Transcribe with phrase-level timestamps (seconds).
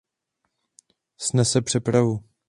[1.17, 2.23] Snese přepravu.